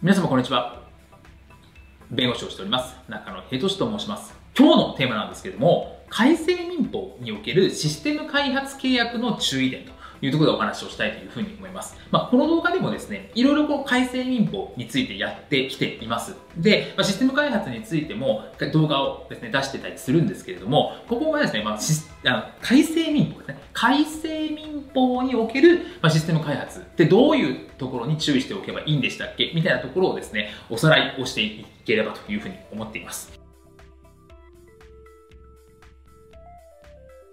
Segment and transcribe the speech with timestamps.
[0.00, 0.80] 皆様こんにちは。
[2.08, 2.94] 弁護士をしております。
[3.08, 4.32] 中野平俊と申します。
[4.56, 11.96] 今日のテーマなんですけれども、改正民法におけるシステム開発契約の注意点というところでお話をしたいというふうに思います。
[12.10, 16.34] まあ、この動画でもですね、いろいろこう改正民法についてやってきています。
[16.56, 21.78] で、まあ、システム開発についても動画をですね、出してたりするんですけれども、ここがですね、まあ、
[22.24, 23.58] あの改正民法ですね。
[23.72, 29.52] 改正民法における、ま、システム開発ってどういうところに注意しておけばいいんでしたっけ？
[29.54, 33.37] みたいなところをですね、おさらいをしていければというふうに思っています。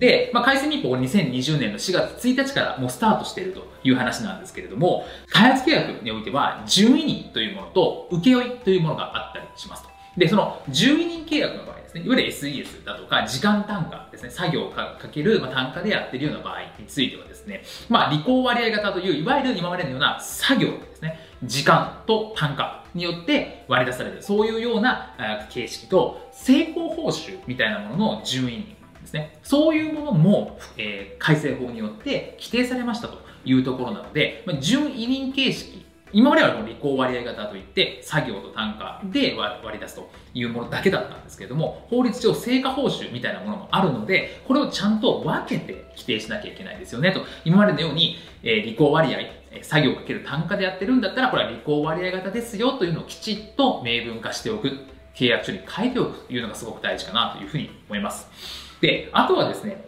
[0.00, 9.90] で、まあ、改正民法2020年の4月1日からもうスタートしているという話なんですけれども、開発契約においては、順位人というものと請負というものがあったりしますと。
[10.16, 25.14] で、その順位人契約の場合ですね、いわゆる SES だとか、時間単価ですね、作業をかける、まあ、単価でやってるような場合についてはですね、まあ、履行割合型という、いわゆる今までのような作業ですね、時間と単価によって割り出される、そういうような
[25.50, 28.79] 形式と、成功報酬みたいなものの順位人
[29.10, 29.38] ですね。
[29.42, 47.24] そういうものも、えー、改正法によって規定されましたというところなので、まあ、準委任形式、今までは履行割合型といって、作業と単価で割り出すというものだけだったんですけれども、法律上成果報酬みたいなものもあるので、これをちゃんと分けて規定しなきゃいけないですよねと。
[47.44, 49.18] 今までのように、えー、履行割合、
[49.62, 54.70] 作業かける単価でやってるんだったら、これは履行割合型ですよというのをきちっと明文化しておく。
[55.14, 58.69] 契約書に書いておくというのがすごく大事かなというふうに思います。
[58.80, 59.84] で、あとはですね、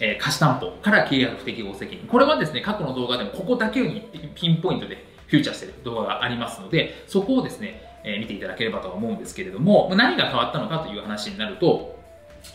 [0.00, 2.06] えー、貸担保から契約不適合責任。
[2.06, 12.00] これはですね、過去の動画でもここだけにピンポイントでフューチャーしてる動画がありますので、そこをですね、えー、見ていただければと思うんですけれども、何が変わったのかという話になると、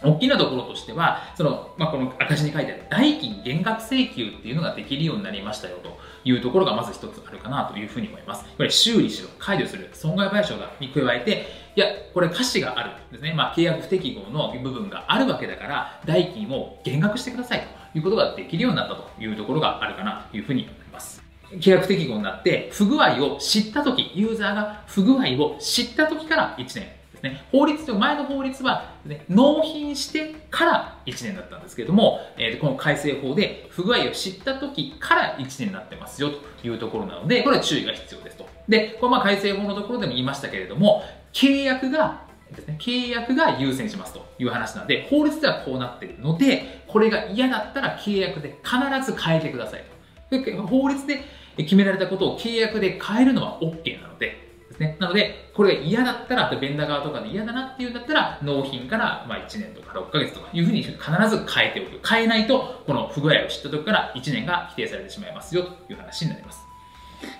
[0.03, 8.45] 大きなところとしては、その、まあ、この赤字に書いてある代金減額請求っていうのができるようになりましたよというところがまず一つあるかなというふうに思います。
[8.58, 13.36] これ修理しろ、解除する、損害賠償がに加えて、いや、これ歌詞があるんですね。
[13.36, 21.21] まあ、契約不適合の部分があるわけだから、代金を減額してくださいということができるようになったというところがあるかなというふうに思います。
[21.52, 26.87] 契約適合になって不具合を知った時、ユーザーが不具合を知った時から1年
[27.22, 27.44] ですね。
[27.52, 38.48] 法律上、前の法律は、ね、納品してから1年だったんですけれども、えー、この改正法で不具合を知った時から1年になってますよというところなので、これは注意が必要ですと。
[38.67, 49.84] で、これまあ改正法のところでも言いましたけれども、契約がですね、契約が優先しますという話なので、法律ではこうなっているので、これが嫌だったら契約で必ず変えてください
[50.30, 50.67] と。
[50.67, 51.23] 法律で
[51.58, 54.98] 決められたことを契約で変えるのは OK なので、ですね。
[55.00, 60.95] なので、これが嫌だったら、ベンダー側とかで嫌だなっていうんだったら、納品からまあ1年とか6ヶ月とかいうふうに必
[61.30, 62.08] ず変えておく。
[62.08, 66.67] 変えないと、この不具合を知った時から1年が否定されてしまいますよという話になります。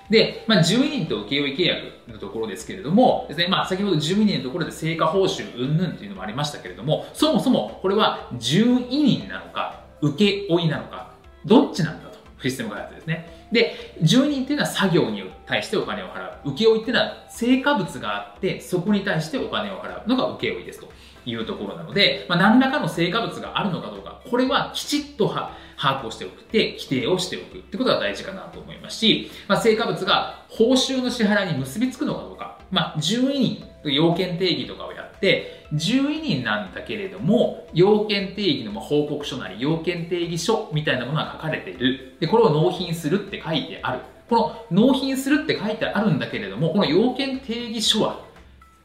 [0.10, 11.12] で、まあ、12人と請負契約のところですけれども、ですね、まあ、先ほど12人のところで成果報酬云々というのもありましたけれども、そもそもこれは12人なのか、請負なのか、
[11.46, 13.48] どっちなんだと、システム開発ですね。
[13.52, 16.52] で、12人っていうのは作業によって対してお金を払う。
[16.52, 20.90] 請負っていうのは成果物があって、そこに対してお金を払うのが請負ですと
[21.26, 26.44] いうところなので、まあ、何らかの成果物があるのかどうか、これはきちっと、把握をしておく。
[26.44, 27.60] て、規定をしておく。
[27.60, 42.16] ってことが大事かなと思いますし、まあ、成果物が報酬の支払いに結びつくのかどうか、まあ、順位要件定義とかをやって、10位人なんだけれども、要件定義の報告書なり、要件定義書みたいなものが書かれている。
[42.20, 44.00] で、これを納品するって書いてある。
[44.30, 44.36] こ
[44.72, 48.20] の納品するって書いてあるんだけれども、この要件定義書は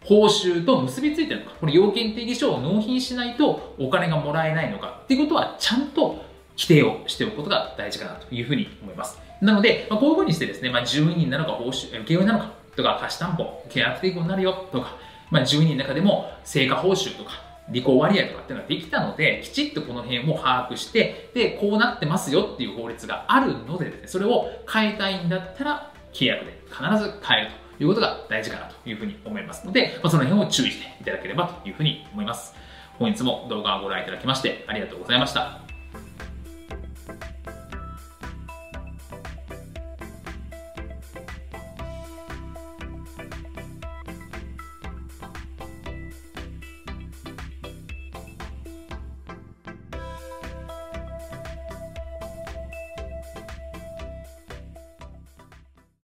[0.05, 6.25] 報酬と結びついてるのか、この要件定義書を納品しないとお金がもらえないのかっていうことはちゃんと
[6.57, 9.19] 規定をしておくことが大事かなというふうに思います。
[9.41, 14.97] なので、まあ、こういうふうにしてですね、まあ、12人なのか報酬、請負なのかとか、貸し担保、契約適合になるよとか、
[15.33, 17.31] まあ、12人の中でも成果報酬とか、
[17.71, 32.55] 履行割合とかっていうのができたので、きちっとこの辺を把握して、で、こうなってますよっていう法律があるのでですね、それを変えたいんだったら、契約で必ず変えるということが大事かなというふうに思いますので、まあ、その辺を注意していただければというふうに思います。
[32.99, 35.72] 本日も動画をご覧いただきましてありがとうございました。